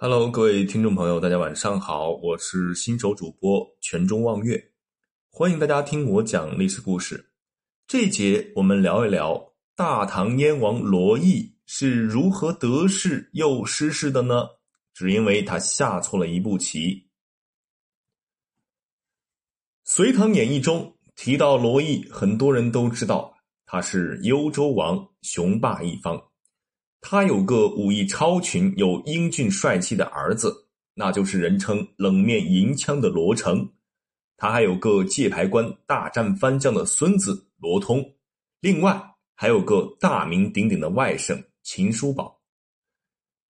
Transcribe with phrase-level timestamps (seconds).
[0.00, 4.70] Hello，各位听众朋友，大家晚上好，我是新手主播泉中望月，
[5.28, 7.32] 欢迎大家听我讲历史故事。
[7.88, 14.46] 这一节我们聊一聊大唐燕王罗毅是如何得势又失势的呢？
[14.94, 16.94] 只因为他下错了一步棋。
[19.82, 23.36] 《隋唐演义》中提到罗毅，很多人都知道
[23.66, 26.27] 他是幽州王，雄霸一方。
[27.00, 33.68] 他有个武艺超群又英俊帅气的儿子，那就是人称冷面银枪的罗成。
[34.36, 38.04] 他还有个界牌关大战番将的孙子罗通，
[38.60, 39.00] 另外
[39.34, 42.40] 还有个大名鼎鼎的外甥秦叔宝。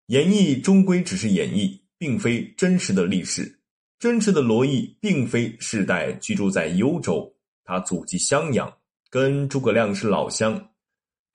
[0.07, 3.61] 演义终归只是演义，并非真实的历史。
[3.99, 7.35] 真实的罗毅并非世代居住在幽州，
[7.65, 8.73] 他祖籍襄阳，
[9.11, 10.71] 跟诸葛亮是老乡。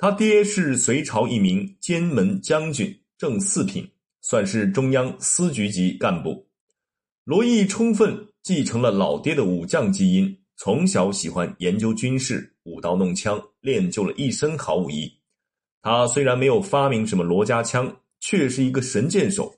[0.02, 3.88] 他爹是隋朝一名监门将军，正四品，
[4.22, 6.44] 算是中央司局级干部。
[7.24, 15.08] 罗毅充分继承了老爹的武将基因，从小喜欢研究军事，舞刀弄枪，练就了一身好武艺。
[15.84, 19.54] 他虽然没有发明什么罗家枪，却是一个神箭手。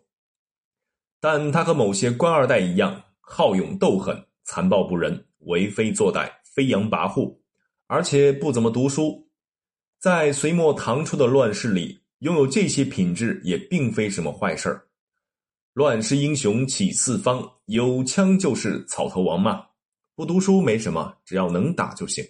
[1.22, 7.34] 但他和某些官二代一样，好勇斗狠，残暴不仁，为非作歹，飞扬跋扈，
[7.88, 9.24] 而且不怎么读书。
[10.04, 14.86] 在隋末唐初的乱世里，拥有这些品质也并非什么坏事儿。
[15.72, 19.66] 乱世英雄起四方，有枪就是草头王嘛。
[20.14, 22.22] 不读书没什么，只要能打就行。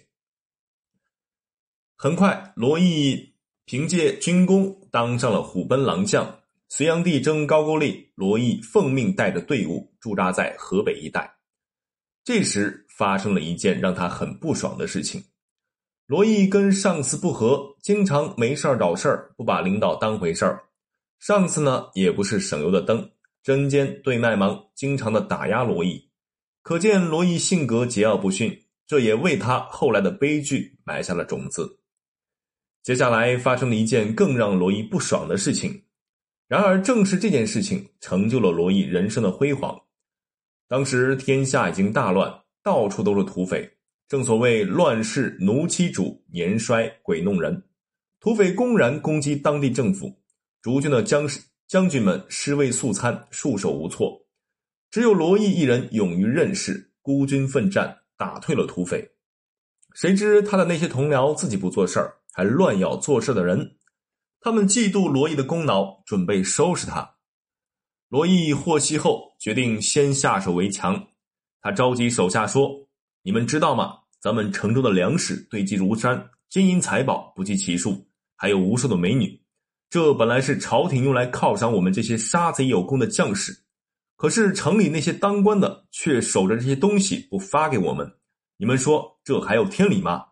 [1.96, 6.42] 很快，罗毅凭借军功当上了虎贲郎将。
[6.68, 11.28] 隋炀帝征高句丽，罗毅奉命带着队伍驻扎在河北一带。
[12.22, 15.20] 这时发生了一件让他很不爽的事情。
[16.06, 20.62] 罗毅跟上司不和，经常没事儿找事儿，不把领导当回事儿。
[21.18, 23.10] 上司呢，也不是省油的灯，
[23.42, 26.10] 针尖对麦芒，经常的打压罗毅。
[26.62, 31.78] 可见罗毅性格桀骜不驯，这也为他后来的悲剧埋下了种子。
[32.82, 35.84] 接下来发生了一件更让罗毅不爽的事情，
[36.48, 39.80] 然而正是这件事情成就了罗毅人生的辉煌。
[40.68, 43.70] 当时天下已经大乱，到处都是土匪。
[44.06, 47.64] 正所谓乱世奴欺主，年衰鬼弄人。
[48.20, 50.14] 土匪公然攻击当地政府，
[50.60, 54.26] 诸军的将士将军们尸位素餐，束手无措。
[54.90, 59.10] 只有罗毅一人勇于任事，孤军奋战，打退了土匪。
[59.94, 63.76] 谁知他的那些同僚自己不做事儿，还乱咬做事的人。
[64.40, 67.16] 他们嫉妒罗毅的功劳，准备收拾他。
[68.08, 71.08] 罗毅获悉后，决定先下手为强。
[71.62, 72.83] 他召集手下说。
[73.26, 74.00] 你们知道吗？
[74.20, 79.42] 咱们城中的粮食堆积如山，金银财宝不计其数，还有无数的美女。
[79.88, 83.64] 这本来是朝廷用来犒赏我们这些杀贼有功的将士，
[84.16, 88.14] 可是城里那些当官的却守着这些东西不发给我们。
[88.58, 90.26] 你们说这还有天理吗？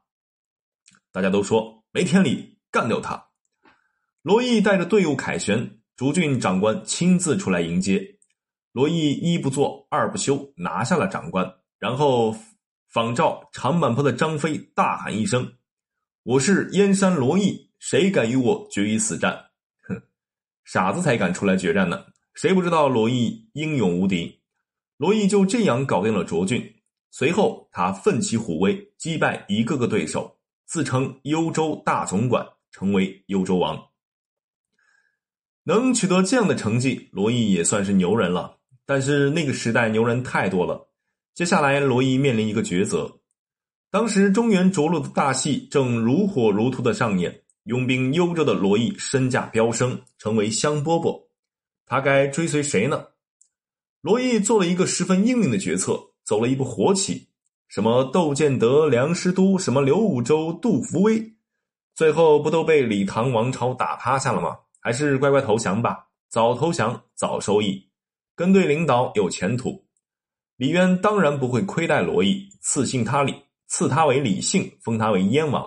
[1.13, 3.29] 大家都说没天理，干掉他！
[4.21, 8.19] 罗毅带着队伍凯旋，竹郡长官亲自出来迎接。
[8.73, 12.37] 罗毅一不做二不休，拿下了长官，然后。
[12.93, 15.55] 仿照长坂坡的张飞大喊一声
[16.25, 19.47] ：“我是燕山罗毅，谁敢与我决一死战？”
[19.89, 19.99] 哼，
[20.65, 22.05] 傻子才敢出来决战呢！
[22.35, 24.43] 谁不知道罗毅英勇无敌？
[24.99, 26.83] 罗毅就这样搞定了卓俊。
[27.11, 30.37] 随后，他奋起虎威，击败一个个对手，
[30.67, 33.83] 自称幽州大总管，成为幽州王。
[35.63, 38.59] 能取得这样的成绩，罗毅也算是牛人了。
[38.85, 40.91] 但是那个时代牛人太多了。
[41.35, 43.21] 接下来，罗毅面临一个抉择。
[43.91, 51.29] 当时中原着陆的大戏正如火如荼的上演，拥兵幽州的罗毅身价飙升，成为香饽饽。
[51.87, 53.07] 他该追随谁呢？
[54.03, 57.29] 罗毅做了一个十分英明的决策，走了一步活棋。
[57.69, 61.33] 什么窦建德、梁师都，什么刘武周、杜伏威，
[61.95, 64.59] 最后不都被李唐王朝打趴下了吗？
[64.81, 67.89] 还是乖乖投降吧，早投降早收益，
[68.37, 69.83] 跟对领导有前途。
[70.57, 73.35] 李渊当然不会亏待罗毅，赐姓他李，
[73.67, 75.67] 赐他为李姓，封他为燕王，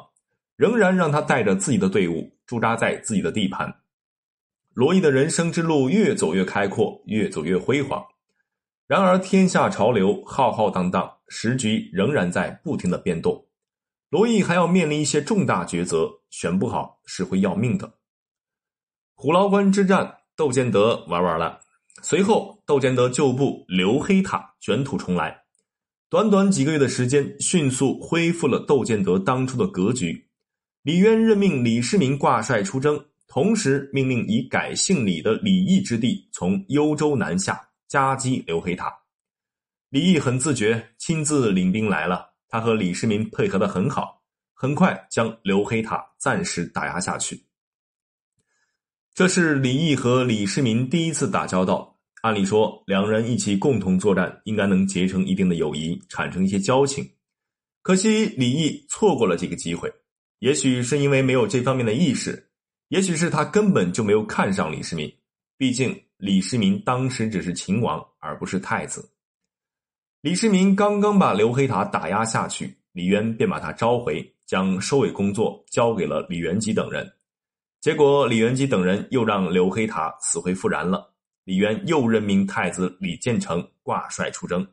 [0.55, 3.81] 仍然让他带着自己的队伍驻扎在自己的地盘。
[4.73, 8.05] 罗毅的人生之路越走越开阔，越走越辉煌。
[8.87, 13.47] 然而天下潮流浩浩荡荡，时局仍然在不停的变动，
[14.09, 17.93] 罗毅还要面临一些重大抉择，选不好是会要命的。
[19.15, 21.61] 虎牢关之战，窦建德玩完了。
[22.03, 25.43] 随后，窦建德旧部刘黑塔卷土重来，
[26.09, 30.27] 短短几个月的时间，迅速恢复了窦建德当初的格局。
[30.83, 38.93] 李渊任命李世民挂帅出征，同时命令以改姓李的李毅之地从幽州南下夹击刘黑塔。
[39.89, 42.33] 李毅很自觉，亲自领兵来了。
[42.47, 44.21] 他和李世民配合的很好，
[44.53, 47.45] 很快将刘黑塔暂时打压下去。
[49.15, 51.97] 这是李毅和李世民第一次打交道。
[52.21, 57.09] 按理说，两人一起共同作战，应该能结成一定的友谊，产生一些交情。
[57.81, 59.89] 可惜李毅错过了这个机会。
[60.39, 62.49] 也许是因为没有这方面的意识，
[62.89, 65.09] 也许是他根本就没有看上李世民。
[65.57, 69.09] 毕竟李世民当时只是秦王，而不是太子。
[70.19, 77.09] 李世民刚刚把刘黑塔打压下去，李渊便把他召回，将收尾工作交给了李元吉等人。
[77.85, 81.13] 结果李元吉等人又让刘黑塔死灰复燃了。
[81.43, 84.67] 李渊又任命太子李建成挂帅出征。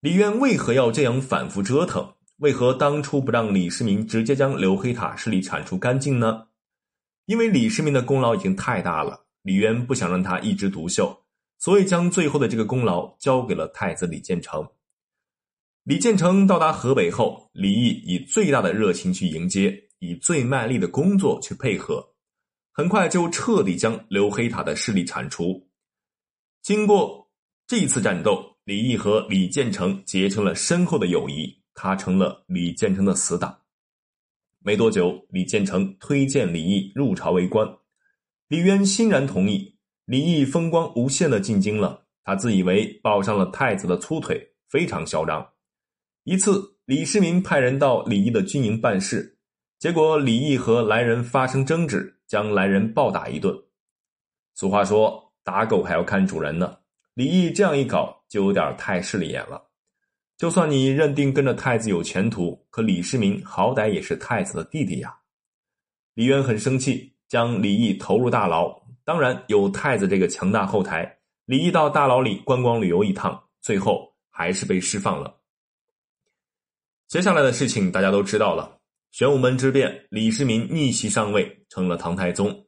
[0.00, 2.14] 李渊为何要这样反复折腾？
[2.38, 6.48] 为何当初不让李世民直接将刘黑塔势力铲除干净呢？
[7.26, 11.16] 因为李世民的功劳已经太大了，李渊不想让他一枝独秀。
[11.58, 14.66] 所以，将最后的这个功劳交给了太子李建成。
[15.84, 22.14] 李建成到达河北后，李毅以最大的热情去迎接，以最卖力的工作去配合，
[22.72, 25.68] 很快就彻底将刘黑塔的势力铲除。
[26.62, 27.30] 经过
[27.66, 33.62] 这次战斗，李毅和李建成结成了深厚的友谊，他成了李建成的死党。
[34.58, 37.68] 没多久，李建成推荐李毅入朝为官，
[38.48, 39.78] 李渊欣然同意。
[40.04, 45.52] 李毅风光无限的进京了，他自以为抱上了太子的粗腿，非常嚣张。
[46.24, 49.35] 一次，李世民派人到李毅的军营办事，
[49.78, 53.54] 结果李毅和来人发生争执，将来人暴打一顿。
[54.54, 56.78] 俗话说，打狗还要看主人呢。
[57.12, 59.62] 李毅这样一搞，就有点太势利眼了。
[60.38, 65.14] 就算你认定跟着太子有前途，可李世民好歹也是太子的弟弟呀。
[66.14, 68.74] 李渊很生气，将李毅投入大牢。
[69.04, 75.34] 当然有太子这个强大后台，李毅到大牢里观光旅游一趟，最后还是被释放了。
[77.08, 78.75] 接下来的事情大家都知道了，
[79.16, 82.66] 玄武门之变，李世民逆袭上位，成了唐太宗，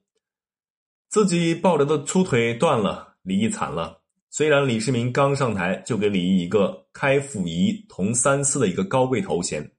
[1.10, 4.00] 自己抱着的粗腿断了，李毅惨了。
[4.30, 9.70] 虽然李世民刚上台就给李毅一个开府仪同三司的一个高贵头衔，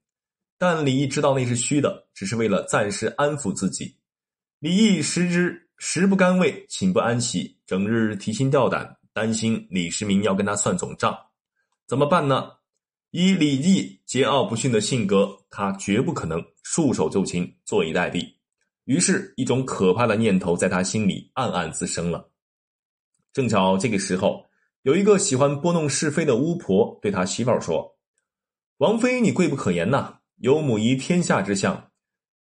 [0.60, 3.98] 但李毅知道那是虚的，只是为了暂时安抚自己。
[4.60, 5.68] 李毅食之。
[5.80, 11.18] 食不甘味，寝不安息，整日提心吊胆，担心李世民要跟他算总账，
[11.88, 12.52] 怎么办呢？
[13.12, 18.34] 以李毅桀骜不驯的性格，他绝不可能束手就擒，坐以待毙。
[18.86, 22.30] 于是，一种可怕的念头在他心里暗暗滋生了。
[23.34, 24.46] 正巧这个时候，
[24.84, 27.98] 有一个喜欢拨弄是非的巫婆对他媳妇说
[28.78, 31.92] ：“王妃，你贵不可言呐，有母仪天下之相。”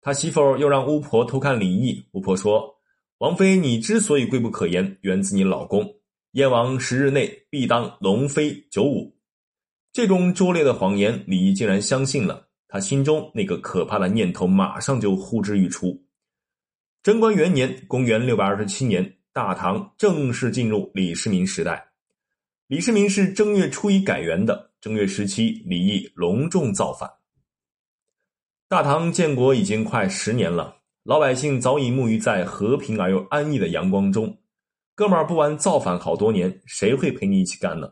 [0.01, 2.75] 他媳妇又让巫婆偷看李毅，巫婆说。
[3.18, 5.95] 王妃，你之所以贵不可言，源自你老公。
[6.31, 9.19] 燕王十日内必当龙飞九五。
[10.00, 12.48] 这种拙劣的谎言，李毅竟然相信了。
[12.69, 16.01] 他心中那个可怕的念头马上就呼之欲出。
[17.04, 21.86] 贞观元年（公元六百二十七年），大唐正式进入李世民时代。
[22.68, 24.72] 李世民是正月初一改元的。
[24.80, 27.10] 正月十七，李毅隆重造反。
[28.69, 30.78] 大唐建国已经快十年了。
[31.04, 34.38] 老百姓早已沐浴在和平而又安逸的阳光中，
[34.96, 37.91] 哥们儿不玩造反好多年，谁会陪你一起干呢？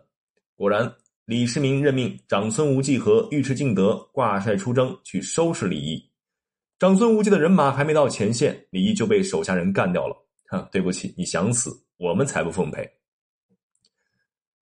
[0.56, 0.96] 果然，
[1.28, 6.02] 李世民任命长孙无忌和尉迟敬德挂帅出征去收拾李毅。
[6.80, 10.16] 长孙无忌的人马还没到前线，李毅就被手下人干掉了。
[10.48, 12.90] 哼，对不起，你想死，我们才不奉陪。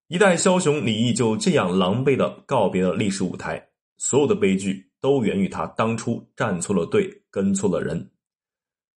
[0.08, 3.64] 一代枭雄李毅就这样狼狈的告别了历史舞台。
[4.00, 8.10] 所有的悲剧都源于他当初站错了队，跟错了人。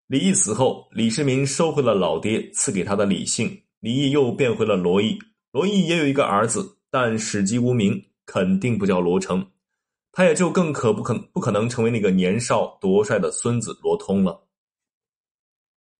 [0.06, 5.18] 李毅死后，李世民收回了老爹赐给他的李姓，李毅又变回了罗毅。
[5.52, 9.46] 罗毅也有一个儿子，但史籍无名，肯定不叫罗成，
[10.12, 14.47] 他也就更可不可不可能成为那个年少夺帅的孙子罗通了。